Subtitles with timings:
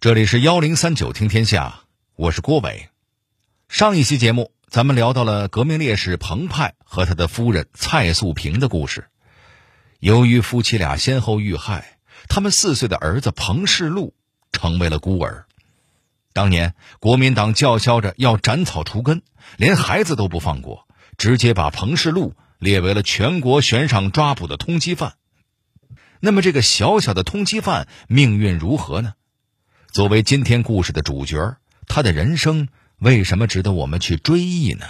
[0.00, 1.80] 这里是幺零三九听天下，
[2.16, 2.88] 我是郭伟。
[3.68, 9.10] 上一期节目，咱们聊到了革命烈士彭湃和他的夫人蔡素萍的故事。
[9.98, 11.98] 由于夫妻俩先后遇害，
[12.30, 14.14] 他们四岁的儿子彭世禄
[14.52, 15.44] 成为了孤儿。
[16.32, 19.20] 当年国民党叫嚣着要斩草除根，
[19.58, 20.88] 连孩子都不放过，
[21.18, 25.16] 直接把彭世禄列为了全国悬赏抓捕的通缉犯。
[26.20, 29.12] 那么，这个小小的通缉犯命运如何呢？
[29.92, 31.56] 作为今天故事的主角，
[31.88, 32.68] 他的人生
[33.00, 34.86] 为什么值得我们去追忆呢？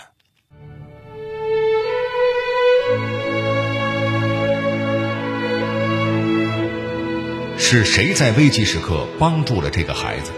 [7.56, 10.32] 是谁在危急时刻帮助了这个孩子？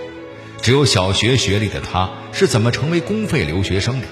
[0.63, 4.07] 只有小学学历的他，是怎么成为公费留学生的？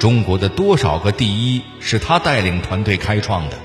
[0.00, 3.56] 中国的多少个第一是他带领团队开创的？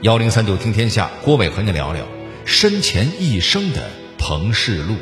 [0.00, 2.04] 幺零三九听天下，郭伟和你聊聊
[2.44, 4.96] 身前一生的彭世禄。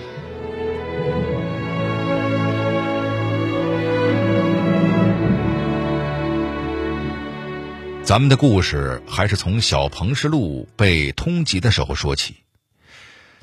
[8.11, 12.39] 咱们的故事还是从小彭世禄被通缉的时候说起。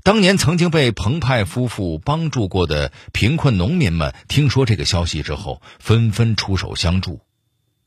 [0.04, 7.22] 当年曾经被彭湃夫妇帮助过的贫困农民们，听说这个消息之后，纷纷出手相助。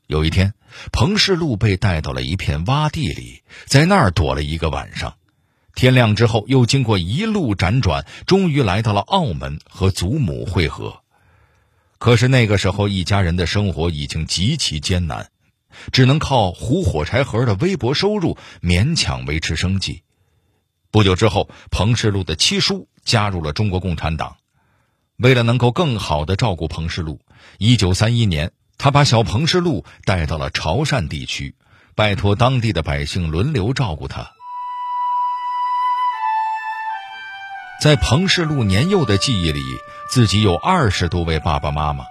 [0.07, 0.55] 有一天，
[0.91, 5.17] 彭世禄被带到了一片洼地里，在那儿躲了一个晚上。
[5.75, 11.03] 天亮之后，又经过一路辗转，终于来到了澳门和祖母会合。
[11.99, 15.29] 可是那个时候，一家人的生活已经极其艰难。
[15.91, 20.03] 只能靠糊火柴盒的微薄收入勉强维持生计。
[20.91, 24.37] 不久之后，彭世禄的七叔加入了中国共产党。
[25.17, 27.21] 为了能够更好的照顾彭世禄，
[27.59, 31.55] 一九三一年，他把小彭世禄带到了潮汕地区，
[31.95, 34.31] 拜托当地的百姓轮流照顾他。
[37.81, 39.61] 在彭世禄年幼的记忆里，
[40.09, 42.03] 自己有二十多位爸爸妈妈。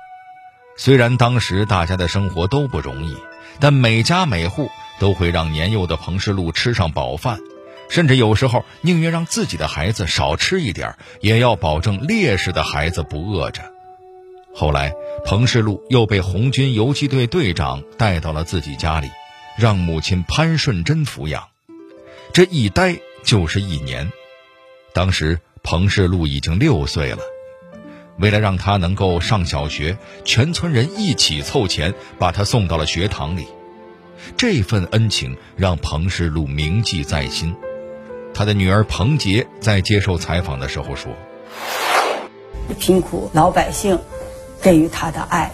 [0.76, 3.16] 虽然当时大家的生活都不容易。
[3.60, 7.38] 但每家每户都会让年幼的彭世禄吃上饱饭，
[7.88, 13.62] 甚至有时候宁愿让自己的孩子少吃一点，也要保证烈士的孩子不饿着。
[14.54, 14.92] 后来，
[15.24, 19.08] 彭世禄又被红军游击队队长带到了自己家里，
[19.56, 21.46] 让母亲潘顺珍抚养。
[22.32, 24.10] 这一待就是一年。
[24.92, 27.18] 当时彭世禄已经六岁了。
[28.18, 33.46] 为了让他能够上小学，全村人一起凑钱把他送到了学堂里。
[34.36, 37.54] 这份恩情让彭世禄铭记在心。
[38.32, 41.12] 他的女儿彭洁在接受采访的时候说
[42.78, 43.98] ：“贫苦老百姓
[44.62, 45.50] 给予他的爱，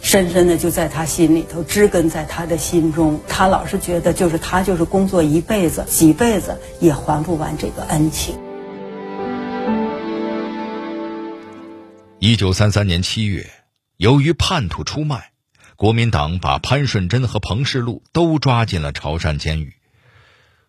[0.00, 3.20] 深深的就在他心里头植根在他的心中。
[3.28, 8.38] 他老是觉得，就是他就是工作一辈子、几辈子也还不完这个恩情。”
[12.20, 13.50] 一九三三年七月，
[13.96, 15.32] 由于叛徒出卖，
[15.80, 19.72] 国民党把潘顺珍和彭世禄都抓进了潮汕监狱。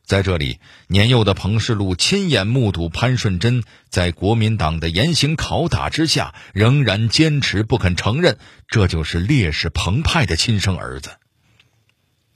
[0.06, 8.38] 在这里，年幼的彭世禄亲眼目睹潘顺珍在国民党的严刑拷打之下，仍然坚持不肯承认
[8.70, 11.18] 这就是烈士彭湃的亲生儿子。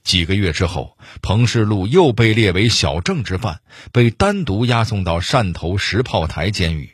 [0.03, 3.62] 几个月之后，彭世禄又被列为小政治犯，
[3.94, 6.91] 被单独押送到汕头石炮台监狱。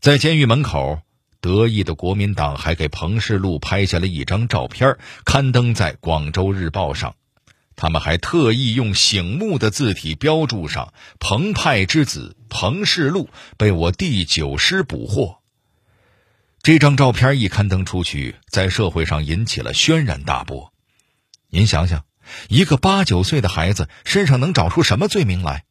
[0.00, 1.02] 在监狱门口，
[1.40, 7.14] 得意的国民党还给彭世禄拍下了一张照片，刊登在《广州日报》上。
[7.76, 15.38] 他们还特意用醒目的字体标注上“彭湃之子彭世禄被我第九师捕获”。
[16.60, 20.72] 这张照片一刊登出去，在社会上引起了轩然大波。
[21.50, 22.04] 您想想，
[22.48, 25.64] 一个八九岁的孩子身上能找出什么罪名来？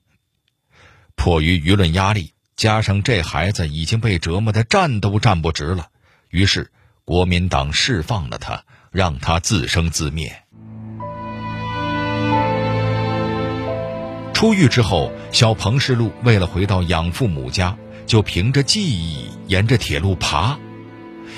[1.18, 2.32] 迫于舆论压力。
[2.58, 5.90] 加上这孩子已经被折磨的站都站不直了，
[6.32, 6.72] 于是
[7.06, 10.42] 国民党释放了他，让他自生自灭。
[14.34, 20.58] 出狱之后，小彭世禄为了回到养父母家，就凭着记忆沿着铁路爬，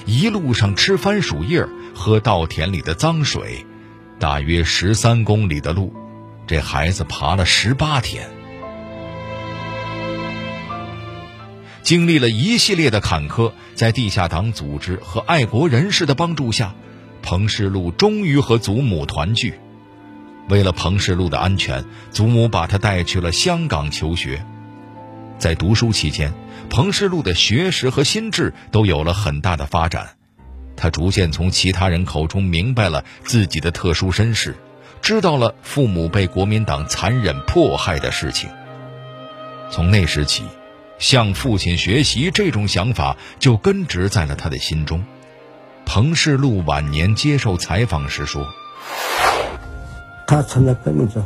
[0.06, 3.66] 一路上吃番薯叶，喝稻田里的脏水，
[4.20, 5.94] 大约十三公里的路，
[6.48, 8.39] 这孩子爬了十八天。
[11.90, 16.76] 经历了一系列的坎坷，在地下党组织和爱国人士的帮助下，
[17.24, 19.56] 彭世禄终于和祖母团聚。
[20.50, 24.46] 为了彭世禄的安全，祖母把他带去了香港求学。
[25.40, 26.32] 在读书期间，
[26.70, 30.10] 彭世禄的学识和心智都有了很大的发展。
[30.76, 34.56] 他逐渐从其他人口中明白了自己的特殊身世，
[35.02, 38.48] 知道了父母被国民党残忍迫害的事情。
[39.72, 40.44] 从那时起。
[41.00, 45.04] 向父亲学习这种想法就根植在了他的心中。
[45.86, 48.48] 彭世禄晚年接受采访时说
[50.28, 51.26] ：“他参加革命之后，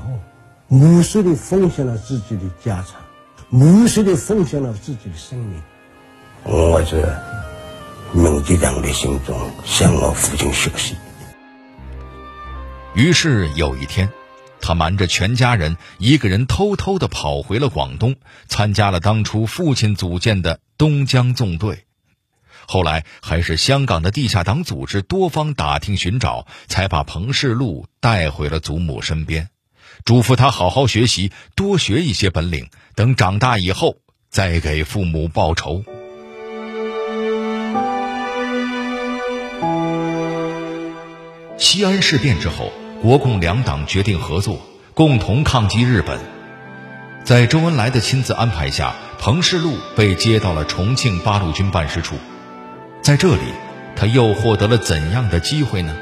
[0.69, 2.95] 无私的奉献了自己的家产，
[3.49, 5.61] 无私的奉献了自己的生命。
[6.43, 7.13] 我这
[8.13, 10.95] 铭记在我的心中，向我父亲学习。”
[12.95, 14.07] 于是有一天。
[14.63, 18.15] 他瞒着全家人，一个人偷偷的跑回了广东，
[18.47, 21.83] 参加了当初父亲组建的东江纵队。
[22.65, 29.49] 后来还是香港的地下党组织多方打听寻找，才把彭世禄带回了祖母身边，
[30.05, 33.97] 嘱咐他好好学习，多学一些本领，等长大以后
[34.29, 35.83] 再给父母报仇。
[41.57, 42.71] 西安事变之后。
[43.03, 44.61] 国共两党决定合作，
[44.93, 46.17] 共同抗击日本。
[47.25, 52.15] 在周恩来的亲自安排下，彭世禄被接到了重庆八路军办事处。
[53.01, 53.41] 在这里，
[53.97, 55.93] 他又获得了怎样的机会呢？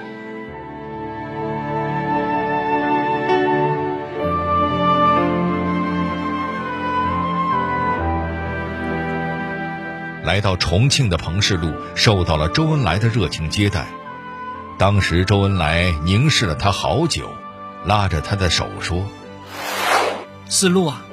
[10.24, 13.88] 来到重庆的彭世禄受到了周恩来的热情接待。
[14.82, 17.30] 当时，周恩来凝视了他好久，
[17.86, 19.06] 拉着他的手说
[20.50, 21.06] ：“思路啊，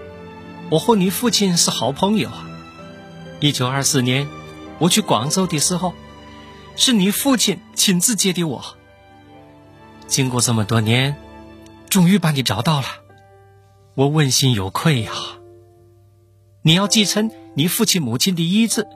[0.70, 2.48] 我和你父亲是好朋友啊。
[3.40, 4.26] 一九二四年，
[4.78, 5.92] 我去广州的时候，
[6.76, 8.64] 是你父亲亲自接的我。
[10.06, 11.16] 经过这么多年，
[11.90, 12.86] 终于把你找到了，
[13.94, 15.12] 我问心有愧呀。
[16.62, 18.86] 你要继承你父亲母亲的遗志，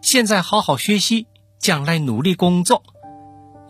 [0.00, 1.26] 现在好好学习，
[1.58, 2.82] 将来努力工作。”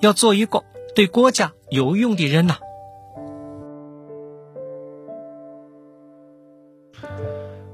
[0.00, 0.64] 要做一个
[0.94, 2.58] 对国家有用的人呐！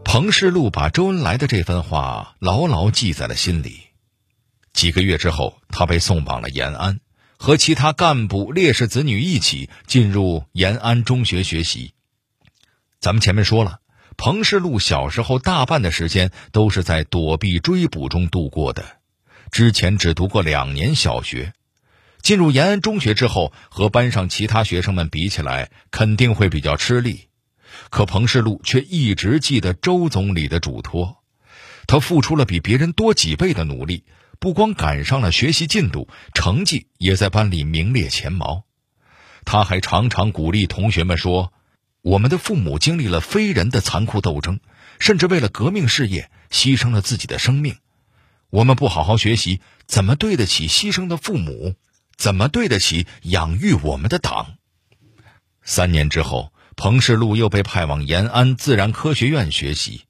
[0.05, 3.81] 彭世禄把周恩来的这番话牢牢记在了心里。
[4.72, 7.00] 几个月之后，他被送往了延安，
[7.37, 11.94] 和其他干部、烈士子女一起进入延安中学学习。
[13.00, 13.81] 咱们前面说了，
[14.17, 18.84] 彭世禄小时候大半的时间都是在躲避追捕中度过的，
[19.50, 21.52] 之前只读过两年小学。
[22.22, 27.28] 进入延安中学之后，和班上其他学生们比起来，肯定会比较吃力。
[27.88, 31.22] 可彭世禄却一直记得周总理的嘱托，
[31.87, 34.05] 他付出了比别人多几倍的努力，
[34.38, 38.64] 不光赶上了学习进度，成绩也在班里名列前茅。
[39.44, 41.52] 他还常常鼓励同学们说
[42.02, 44.61] ：“我们的父母经历了非人的残酷斗争，
[44.99, 47.76] 甚至为了革命事业牺牲了自己的生命。
[48.50, 51.75] 我们不好好学习，怎么对得起牺牲的父母？”
[52.20, 54.58] 怎么对得起养育我们的党？
[55.62, 60.02] 三年之后，彭世禄又被派往延安自然科学院学习。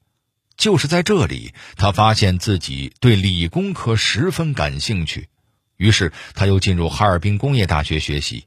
[0.56, 5.28] 就是在这里，他发现自己对理工科十分感兴趣，
[5.76, 8.46] 于是他又进入哈尔滨工业大学学习，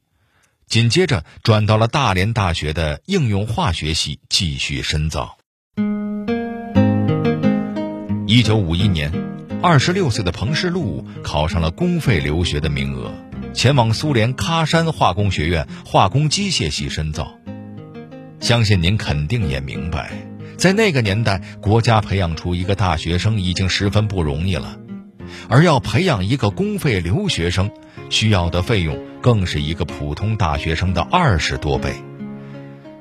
[0.68, 5.38] 紧接着转到了大连大学的应用化学系继续深造。
[8.27, 9.10] 一九五一年，
[9.62, 13.10] 二十六岁的彭世禄考上了公费留学的名额。
[13.54, 17.38] 前往苏联喀山化工学院化工机械系深造，
[18.40, 20.12] 相信您肯定也明白，
[20.58, 24.78] 在那个年代，国家培养出一个大学生已经十分不容易了，
[25.48, 27.70] 而要培养一个公费留学生，
[28.10, 31.94] 需要的费用更是一个普通大学生的二十多倍。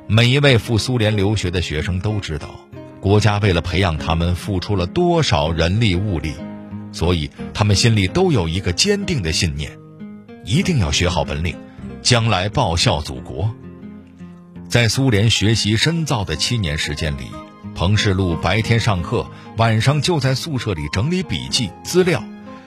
[0.07, 2.51] 每一位赴苏联留学的学生都知道，
[3.01, 6.35] 国家为了培养他们付出了多少人力物力，
[6.93, 9.82] 所以他们心里都有一个坚定的信念。
[10.45, 11.57] 一定要学好本领，
[12.03, 13.55] 将来报效祖国。
[14.69, 17.27] 在苏联学习深造的七年时间里，
[17.75, 22.25] 彭世禄白天上课，晚上就在宿舍里整理笔记资料，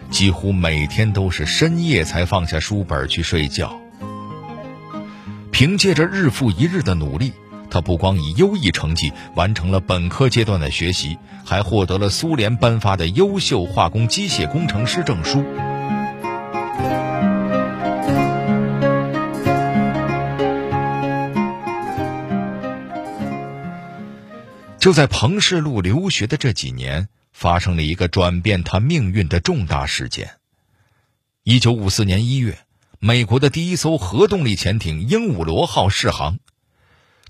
[0.09, 3.77] 几乎每天都是深夜才放下书本去睡觉。
[5.51, 7.33] 凭借着日复一日的努力，
[7.69, 15.43] 他不光以优异成绩完成了本科阶段的学习，还获得了苏联颁发的优秀化工机械工程师证书。
[24.85, 30.35] 就在彭世禄留学的这几年，发生了一个转变他命运的重大事件。
[31.41, 32.59] 一九五四年一月，
[32.99, 36.37] 美国的第一艘核动力潜艇“鹦鹉螺号”试航，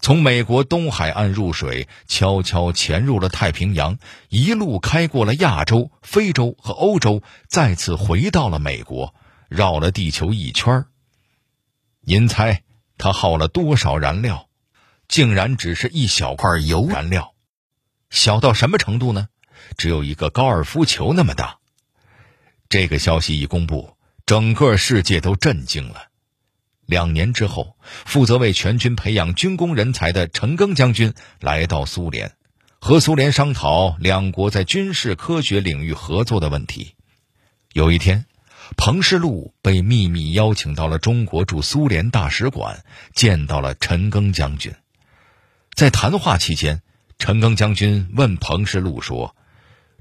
[0.02, 9.16] 从美国东海岸入水，悄悄潜入了太平洋，一路开过了亚洲、非洲和欧洲，再次回到了美国，
[9.48, 10.84] 绕了地球一圈
[12.02, 12.64] 您猜
[12.98, 14.50] 他耗了多少燃料？
[15.08, 17.32] 竟然只是一小块油燃料。
[18.16, 19.28] 小到什么程度呢？
[19.78, 21.58] 只有一个高尔夫球那么大。
[22.70, 26.08] 这个消息一公布，整个世界都震惊了。
[26.86, 32.32] 两年之后，负责为全军培养军工人才的陈赓将军来到苏联，
[32.80, 36.96] 和苏联商讨两国在军事科学领域合作的问题。
[37.74, 38.26] 有一天，
[38.78, 44.74] 彭世禄被秘密邀请到了中国驻苏联大使馆，见到了陈赓将军。
[45.74, 46.82] 在谈话期间，
[47.18, 49.36] 陈赓将军问彭世禄说：“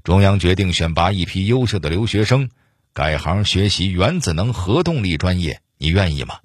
[0.03, 2.49] 中央决定选拔一批优秀的留学生，
[2.93, 6.39] 改行学习原子能核动力专业，你愿意吗？”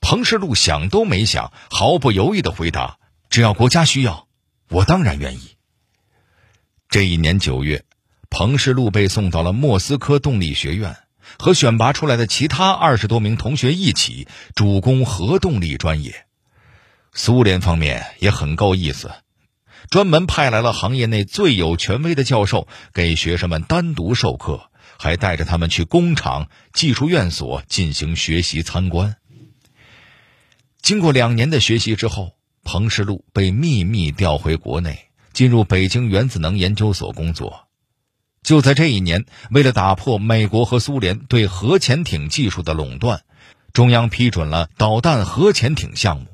[0.00, 4.26] 彭世禄想都没想，毫不犹豫的回答：“只要国家需要，
[4.70, 5.56] 我当然愿意。”
[6.88, 7.84] 这一年九月，
[8.30, 10.96] 彭世禄被送到了莫斯科动力学院，
[11.38, 16.24] 和选拔出来的其他二十多名同学一起主攻核动力专业。
[17.12, 19.12] 苏联方面也很够意思，
[19.90, 29.16] 专门派来了行业内最有权威的教授给学生们单独授课，还带着他们去工厂、技术院所进行学习参观。
[30.80, 37.66] 经过两年的学习之后，彭世禄被秘密调回国内，进入北京原子能研究所工作。
[38.44, 43.22] 就在这一年，为了打破美国和苏联对核潜艇技术的垄断，
[43.72, 46.26] 中央批准了导弹核潜艇项目。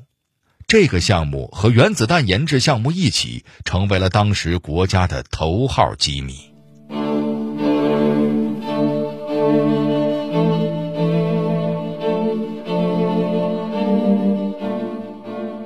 [0.69, 6.35] 这个项目和原子弹研制项目一起，成为了当时国家的头号机密。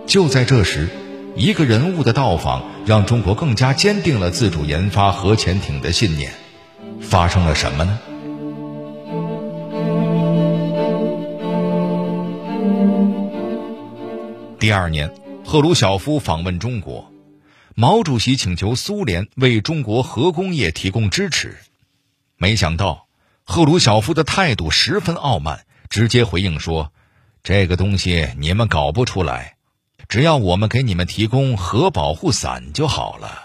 [0.06, 0.86] 就在这时，
[1.34, 6.30] 一个人物的到访，让中国更加坚定了自主研发核潜艇的信念。
[7.00, 7.98] 发生了什么呢？
[14.60, 15.10] 第二年，
[15.42, 17.10] 赫鲁晓夫访问中国，
[17.74, 21.56] 毛主席请求苏联为中国核工业提供支持。
[22.36, 23.08] 没想到，
[23.42, 26.92] 赫鲁晓夫的态度十分傲慢，直接回应说
[27.42, 29.56] ：“这个东西你们搞不出来。”
[30.10, 33.42] 只要我们给你们提供核保护伞就好了，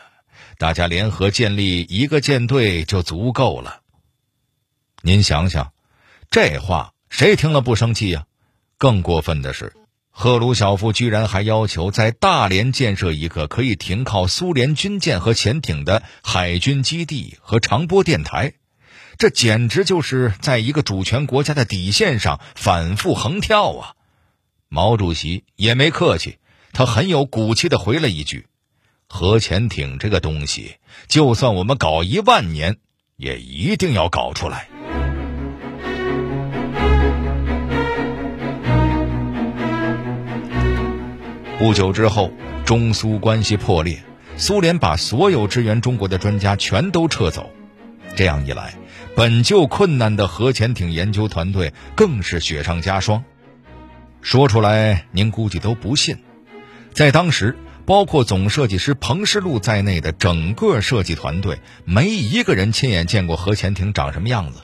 [0.58, 3.80] 大家联合建立一个舰队就足够了。
[5.02, 5.72] 您想想，
[6.30, 8.26] 这话谁听了不生气呀？
[8.78, 9.72] 更过分的是，
[10.18, 18.54] 赫鲁晓夫居然还要求在大连建设一个可以停靠苏联军舰和潜艇的海军基地和长波电台，
[19.18, 23.94] 这简直就是在一个主权国家的底线上反复横跳啊！
[24.70, 26.38] 毛主席也没客气。
[26.72, 28.48] 他很有骨气的回了一句
[29.10, 30.78] ：“核潜艇这个东西，
[31.10, 32.78] 就算我们搞一万年，
[33.18, 34.70] 也一定要搞出来。”
[41.58, 42.32] 不久之后，
[42.66, 44.04] 中苏关系破裂，
[44.36, 47.50] 苏联把所有支援中国的专家全都撤走。
[48.14, 48.76] 这样一来，
[49.16, 53.24] 本就困难的核潜艇研究团队更是雪上加霜。
[54.22, 56.18] 说出来，您估计都不信。
[56.92, 64.60] 在当时，包括总设计师彭世禄在内的整个设计团队，没一个人亲眼见过核潜艇长什么样子。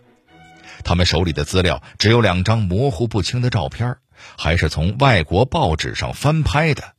[0.83, 3.95] 他们手里的资料只有两张模糊不清的照片，
[4.37, 6.93] 还是从外国报纸上翻拍的。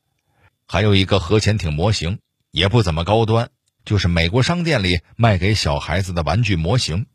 [0.67, 2.19] 还有一个核潜艇模型，
[2.51, 3.51] 也不怎么高端，
[3.85, 7.07] 就是美国商店里卖给小孩子的玩具模型。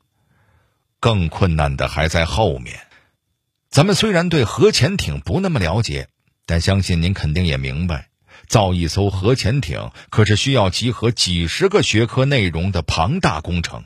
[0.99, 2.79] 更困难的还在后面。
[3.69, 6.07] 咱们虽然对核潜艇不那么了解。
[6.49, 8.07] 但相信您肯定也明白，
[8.47, 13.83] 造一艘核潜艇可是需要集合几十个学科内容的庞大工程，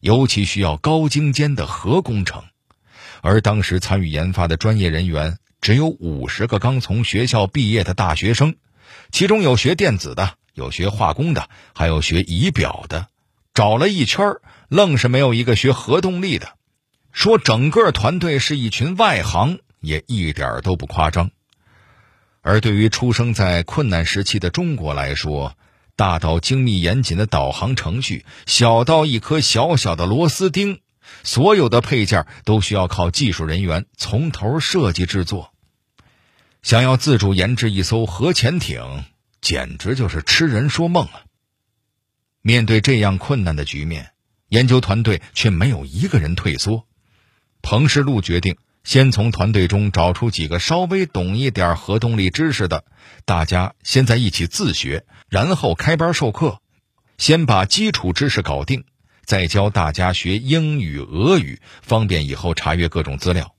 [0.00, 2.42] 尤其需要高精尖的核工程。
[3.22, 8.56] 而当时参与研发的专业人员只有五十个刚从学校毕业的大学生，
[9.10, 13.08] 其中有学电子的，有学化工的，还有学仪表的。
[13.54, 14.26] 找了一圈
[14.68, 16.58] 愣是没有一个学核动力的。
[17.12, 21.30] 说整个团队是一群外行，也一点都不夸张。
[22.42, 25.56] 而对于出生在困难时期的中国来说，
[25.96, 30.80] 大到精密严谨的导航程序，小到一颗小小的螺丝钉，
[31.22, 35.52] 所有的配件都需要靠技术人员从头设计制作。
[36.64, 39.04] 想要自主研制一艘核潜艇，
[39.42, 41.22] 简直就是痴人说梦啊！
[42.40, 44.12] 面对这样困难的局面，
[44.48, 46.86] 研究团队却没有一个人退缩。
[47.60, 48.56] 彭世禄决定。
[48.82, 52.84] 先从团队中找出几个稍微懂一点核动力知识的，
[53.24, 56.60] 大家先在一起自学，然后开班授课，
[57.16, 58.84] 先把基础知识搞定，
[59.24, 63.53] 再教大家学英语、俄语，方便以后查阅各种资料。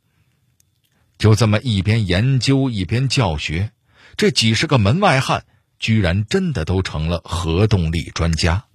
[1.17, 3.72] 就这么一边研究一边教学，
[4.17, 5.45] 这几十个门外汉
[5.79, 8.65] 居然真的都成了核动力专家。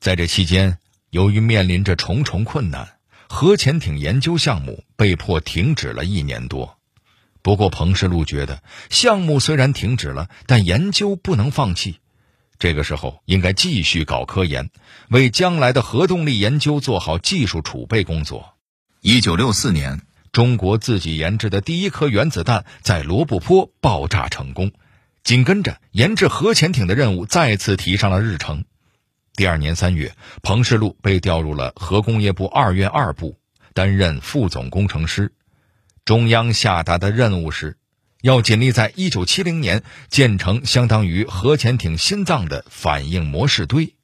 [0.00, 0.78] 在这期间，
[1.10, 2.98] 由于面临着重重困难，
[3.28, 6.78] 核潜艇研究项目被迫停止了一年多。
[7.40, 11.98] 不过，彭世禄觉得项目虽然停止了，但研究不能放弃。
[12.58, 14.70] 这个时候应该继续搞科研，
[15.08, 18.54] 为将来的核动力研究做好技术储备工作。
[19.00, 24.72] 一九六四年，中国自己研制的第一颗原子弹在罗布泊爆炸成功，
[25.22, 28.64] 紧跟着研制核潜艇的任务再次提上了日程。
[29.34, 33.36] 第二年三月，彭世禄被调入了核工业部二院二部，
[33.74, 35.32] 担任副总工程师。
[36.04, 37.76] 中央下达的任务是。
[38.22, 43.96] 要尽力在一九七零年建成相当于核潜艇心脏的反应模式堆。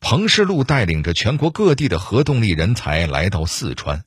[0.00, 4.04] 彭世禄带领着全国各地的核动力人才来到四川，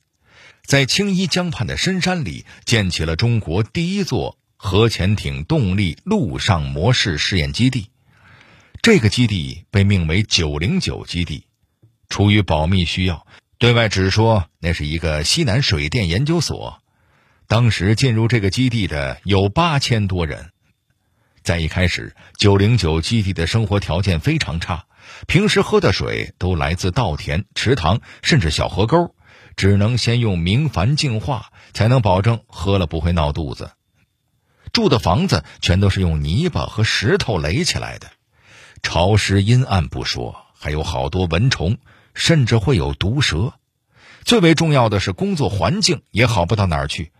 [0.70, 7.90] 在青衣江畔的深山里建起了中国第一座核潜艇动力陆上模式试验基地。
[8.80, 11.44] 这个基地被命为“九零九基地”，
[12.08, 13.26] 出于保密需要，
[13.58, 16.80] 对外只说那是一个西南水电研究所。
[17.48, 20.52] 当时进入这个基地的有八千多人，
[21.42, 24.84] 在一开始，九零九基地的生活条件非常差，
[25.26, 29.16] 平时喝的水都来自稻田、池塘，甚至小河沟，
[29.56, 33.72] 只能先用明矾净化，才能保证喝了不会闹肚子。
[34.72, 38.08] 住的房子全都是用泥巴和石头垒起来的，
[38.82, 41.78] 潮湿阴暗不说，还有好多蚊虫，
[42.14, 43.54] 甚至会有毒蛇。
[44.24, 47.10] 最为重要的是，工作环境也好不到哪儿去。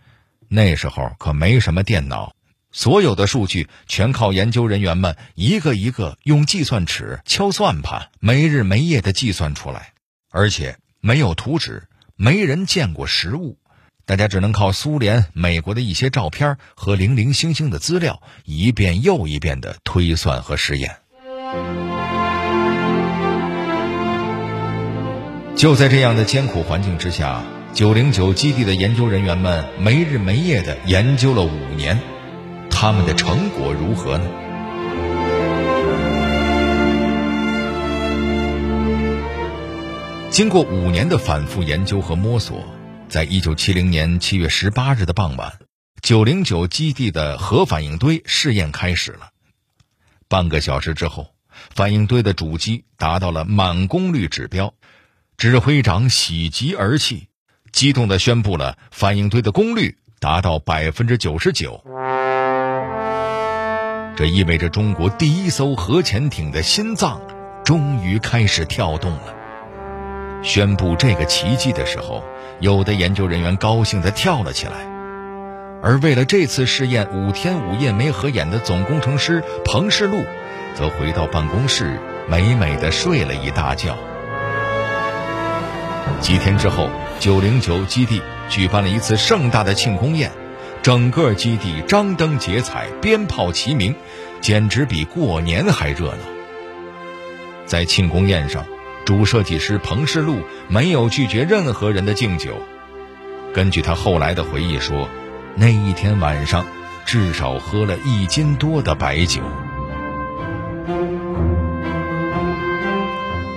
[0.47, 2.33] 那时候可没什么电脑，
[2.71, 9.93] 所有的数据全靠研究人员们一个一个用计算尺敲算盘，没日没夜的计算出来。
[10.29, 11.87] 而且没有图纸，
[12.23, 13.57] 没人见过实物，
[14.05, 20.97] 大家只能靠苏联、美国的一些照片和零零星星的资料，一遍又一遍的推算和实验。
[25.55, 27.41] 就在这样的艰苦环境之下。
[27.73, 31.97] 九零九基地的研究人员们没日没夜的研究了五年，
[32.69, 34.25] 他们的成果如何呢？
[40.31, 42.63] 经过五年的反复研究和摸索，
[43.09, 45.59] 在一九七零年七月十八日的傍晚，
[46.01, 49.31] 九零九基地的核反应堆试验开始了。
[50.29, 51.35] 半个小时之后，
[51.75, 54.73] 反应堆的主机达到了满功率指标，
[55.35, 57.27] 指挥长喜极而泣。
[57.73, 61.83] 激动地宣布了反应堆的功率达到百分之九十九，
[64.15, 67.21] 这意味着中国第一艘核潜艇的心脏
[67.65, 69.40] 终于开始跳动了。
[70.41, 72.23] 宣布这个奇迹的时候，
[72.59, 74.73] 有的研究人员高兴地跳了起来，
[75.81, 80.23] 而为了这次试验五天五夜没合眼的总工程师彭世禄，
[80.75, 83.97] 则回到办公室美美的睡了一大觉。
[86.19, 86.89] 几天之后。
[87.21, 90.31] 九零九基地举办了一次盛大的庆功宴，
[90.81, 93.93] 整个基地张灯结彩，鞭炮齐鸣，
[94.41, 96.17] 简直比过年还热闹。
[97.67, 98.65] 在庆功宴上，
[99.11, 102.55] 主设计师彭世禄没有拒绝任何人的敬酒。
[103.53, 105.09] 根据他后来的回忆说，
[105.57, 106.65] 那一天晚上
[107.05, 109.41] 至少喝了一斤多的白酒。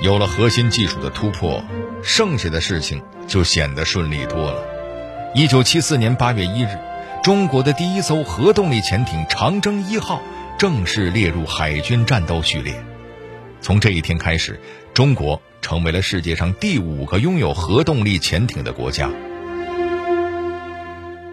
[0.03, 1.62] 有了核心技术的突破，
[2.03, 3.01] 剩下的事情。
[3.29, 4.62] 就显得顺利多了。
[5.35, 6.79] 一九七四年八月一日，
[7.23, 10.21] 中国的第一艘核动力潜艇“长征一号”
[10.59, 12.75] 正式列入海军战斗序列。
[13.64, 14.61] 从这一天开始，
[14.92, 19.09] 中国成为了世界上第五个拥有核动力潜艇的国家。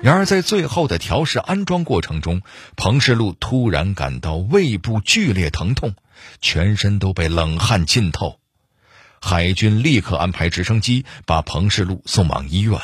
[0.01, 2.41] 然而，在最后的调试安装过程中，
[2.77, 5.93] 彭世禄突然感到胃部剧烈疼痛，
[6.39, 8.39] 全身都被冷汗浸透。
[9.19, 12.79] 海军立刻安排直升机把彭世禄送往医院，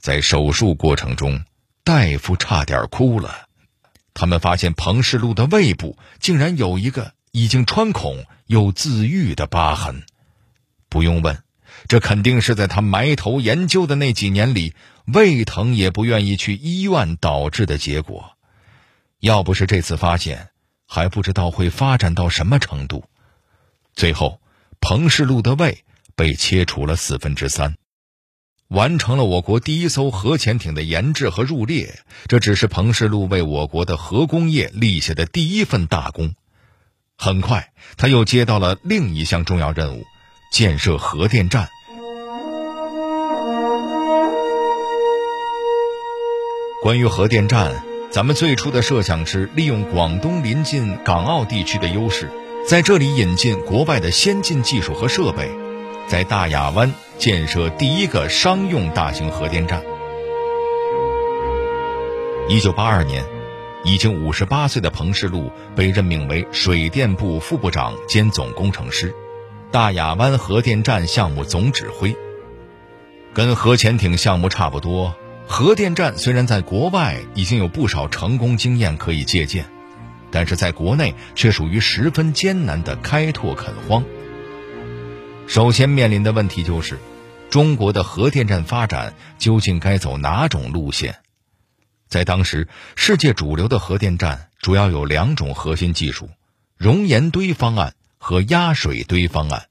[0.00, 1.44] 在手术过程中，
[1.84, 3.46] 大夫差点哭了。
[4.12, 10.02] 他们发现彭世禄的胃部竟然有一个已经穿孔又自愈的疤痕。
[10.88, 11.42] 不用问，
[11.88, 14.74] 这肯定是在他埋头研究的那几年里，
[15.06, 18.36] 胃疼也不愿意去医院导致的结果。
[19.18, 20.48] 要不是这次发现，
[20.86, 23.04] 还不知道会发展到什么程度。
[23.94, 24.40] 最后。
[24.82, 25.84] 彭世禄的胃
[26.16, 27.76] 被切除了四分之三，
[28.68, 32.00] 完成了我国第一艘核潜艇的研制和入列。
[32.28, 36.34] 这只是彭世禄为我国的核工业立下的第一份大功。
[37.22, 40.04] 很快，他又接到了另一项重要任务：
[40.50, 41.68] 建设核电站。
[46.82, 52.30] 关于核电站，咱们最初的设想是利用广东临近港澳地区的优势。
[52.66, 55.50] 在这里引进国外的先进技术和设备，
[56.06, 59.82] 在大亚湾建设第一个商用大型核电站。
[62.48, 63.22] 一九八二年，
[63.84, 69.14] 已经五十八岁的彭世禄被任命为水电部副部长兼总工程师，
[69.70, 72.14] 大亚湾核电站项目总指挥。
[73.32, 75.14] 跟核潜艇项目差不多，
[75.46, 79.64] 核电站虽然在国外已经有不少成功经验可以借鉴。
[80.32, 84.04] 但是在国内却属于十分艰难的开拓垦荒。
[85.48, 86.98] 首先面临的问题就是，
[87.48, 91.16] 中国的核电站发展究竟该走哪种路线？
[92.10, 96.28] 在当时，世界主流的核电站主要有两种核心技术：
[96.76, 99.68] 熔岩堆方案和压水堆方案。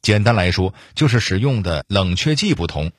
[0.00, 2.92] 简单来说，就是使用的冷却剂不同。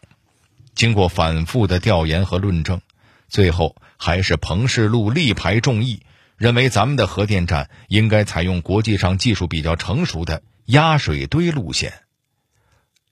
[0.75, 2.81] 经过反复的调研和论证，
[3.29, 6.03] 最后还是彭世禄力排众议。
[6.35, 12.03] 认为咱们的核电站应该采用国际上技术比较成熟的压水堆路线。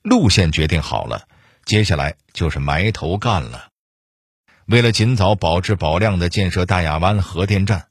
[0.04, 1.28] 路线决定好了，
[1.63, 3.70] 接下来就是埋头干了。
[4.65, 7.88] 为了尽早保质保量的建设大亚湾核电站，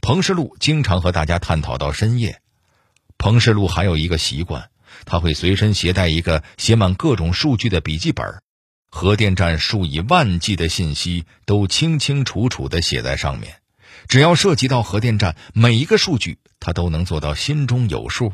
[0.00, 2.40] 彭世禄经常和大家探讨到深夜。
[3.16, 4.70] 彭世禄还有一个习惯，
[5.04, 8.42] 他会随身携带一个写满各种数据的笔记本，
[8.90, 13.58] 核电站数以万计的信息都清清楚楚地写在上面。
[14.08, 18.32] 只要涉及到核电站，每一个数据他都能做到心中有数。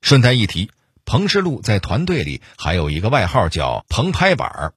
[0.00, 0.72] 顺带一提，
[1.04, 4.74] 彭世禄在团队里还有一个外号叫“彭拍板儿”，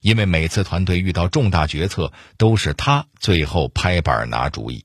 [0.00, 4.84] 因为每次团队遇到重大决策，都是他最后拍板拿主意。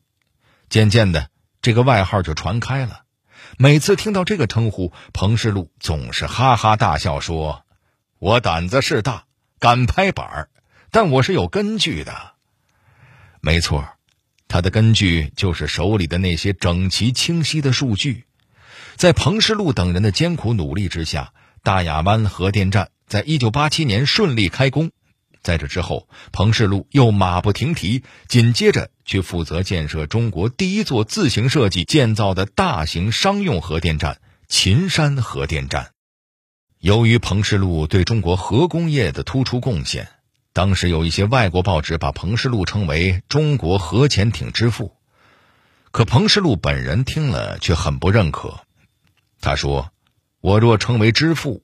[0.70, 1.30] 渐渐的，
[1.62, 3.02] 这个外号就传开了。
[3.58, 7.64] 每次听到这个称呼，彭世禄总是哈哈大笑，说
[8.18, 9.26] ：“我胆子是大，
[9.60, 10.50] 敢拍板，
[10.90, 12.34] 但我是有根据的。”
[13.42, 13.88] 没错。
[14.48, 18.26] 他的根据就是手里的那些整齐清晰的数据，
[18.96, 24.92] 在彭世禄等人的艰苦努力之下，大亚湾核电站在一九八七年顺利开工。
[25.44, 35.92] 在这之后，彭世禄又马不停蹄，紧接着去负责建设中国第一座自行设计建造的大型商用核电站——秦山核电站。
[36.80, 40.10] 由于彭世禄对中国核工业的突出贡献。
[40.56, 44.96] 当时有一些外国报纸把彭世禄称为中国核潜艇之父，
[45.90, 48.60] 可彭世禄本人听了却很不认可。
[49.42, 49.92] 他说
[50.42, 51.64] ：“我若称为之父，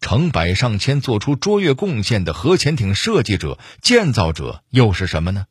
[0.00, 5.46] 成百上千做出卓越贡献的核潜艇设计者、建造者又是什么呢？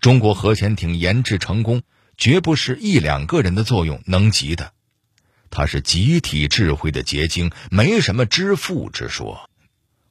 [0.00, 1.82] 中国核潜艇研制成功，
[2.16, 4.72] 绝不是一两个人的作用能及的，
[5.50, 9.48] 它是集体智慧的结晶，没什么之父之说。”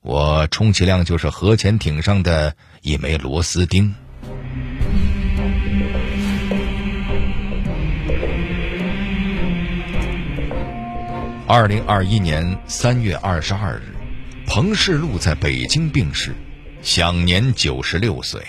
[0.02, 3.96] 我充其量就是核潜艇上的一枚螺丝钉。
[11.46, 13.82] 二零二一年三月二十二日，
[14.48, 16.34] 彭世禄在北京病逝，
[16.82, 18.42] 享年九十六岁。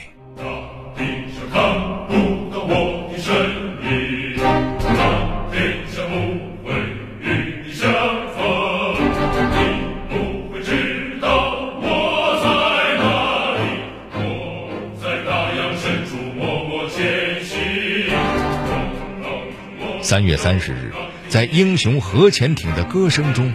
[20.00, 20.92] 三月三十日，
[21.34, 23.52] 在英雄核潜艇的歌声中，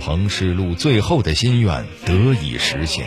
[0.00, 3.04] 彭士禄最后的心愿得以实现。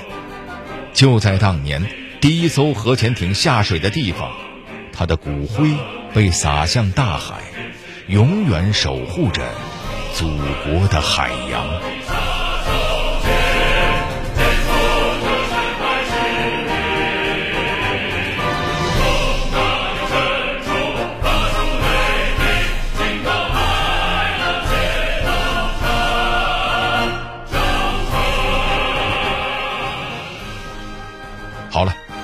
[0.93, 1.83] 就在当年，
[2.21, 4.31] 第一艘核潜艇下水的地方，
[4.93, 5.71] 他的骨灰
[6.13, 7.41] 被撒向大海，
[8.05, 9.43] 永远守护着
[10.13, 10.27] 祖
[10.65, 11.81] 国的海洋。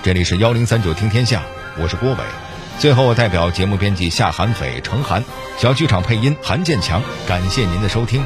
[0.07, 1.43] 这里是幺零三九听天下，
[1.77, 2.17] 我是郭伟。
[2.79, 5.21] 最后，代表节目编辑夏寒斐、程涵，
[5.57, 8.23] 小剧场配音韩建强，感谢您的收听。